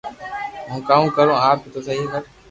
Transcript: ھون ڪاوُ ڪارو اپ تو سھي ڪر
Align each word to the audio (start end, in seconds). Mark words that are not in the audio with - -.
ھون 0.69 0.79
ڪاوُ 0.87 1.07
ڪارو 1.15 1.33
اپ 1.49 1.59
تو 1.73 1.79
سھي 1.85 2.05
ڪر 2.11 2.21